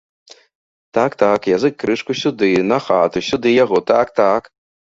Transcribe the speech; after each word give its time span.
Так, 0.95 1.11
так, 1.21 1.39
язык 1.57 1.73
крышку 1.83 2.11
сюды, 2.23 2.51
на 2.73 2.81
хату, 2.89 3.25
сюды 3.29 3.49
яго, 3.63 3.77
так, 3.93 4.15
так. 4.23 4.43